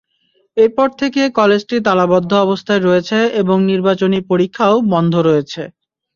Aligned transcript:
এরপর 0.57 0.87
থেকে 0.99 1.21
কলেজটি 1.37 1.75
তালাবদ্ধ 1.85 2.31
অবস্থায় 2.45 2.81
রয়েছে 2.81 3.17
এবং 3.41 3.57
নির্বাচনী 3.71 4.19
পরীক্ষাও 4.29 4.75
বন্ধ 4.93 5.13
রয়েছে। 5.27 5.61